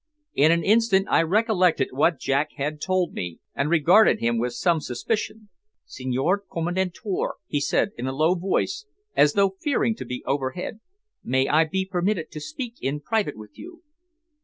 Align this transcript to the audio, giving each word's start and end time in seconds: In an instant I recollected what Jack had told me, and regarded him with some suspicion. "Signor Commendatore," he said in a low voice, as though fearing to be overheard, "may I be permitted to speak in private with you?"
In 0.33 0.51
an 0.51 0.63
instant 0.63 1.07
I 1.11 1.21
recollected 1.21 1.89
what 1.91 2.17
Jack 2.19 2.53
had 2.55 2.81
told 2.81 3.13
me, 3.13 3.37
and 3.53 3.69
regarded 3.69 4.17
him 4.19 4.39
with 4.39 4.53
some 4.53 4.79
suspicion. 4.81 5.49
"Signor 5.85 6.43
Commendatore," 6.51 7.35
he 7.45 7.61
said 7.61 7.91
in 7.99 8.07
a 8.07 8.11
low 8.11 8.33
voice, 8.33 8.87
as 9.15 9.33
though 9.33 9.57
fearing 9.61 9.93
to 9.97 10.03
be 10.05 10.23
overheard, 10.25 10.79
"may 11.23 11.47
I 11.47 11.65
be 11.65 11.85
permitted 11.85 12.31
to 12.31 12.39
speak 12.41 12.77
in 12.81 12.99
private 12.99 13.37
with 13.37 13.59
you?" 13.59 13.83